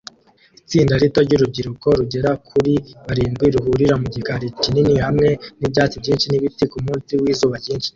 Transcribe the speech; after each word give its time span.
Itsinda 0.59 0.93
rito 1.01 1.19
ryurubyiruko 1.25 1.87
rugera 1.99 2.31
kuri 2.49 2.73
barindwi 3.05 3.45
ruhurira 3.55 3.93
mu 4.01 4.07
gikari 4.15 4.47
kinini 4.61 4.93
hamwe 5.05 5.29
n’ibyatsi 5.59 6.01
byinshi 6.03 6.25
n’ibiti 6.29 6.65
ku 6.71 6.77
munsi 6.85 7.11
wizuba 7.23 7.55
ryinshi 7.63 7.89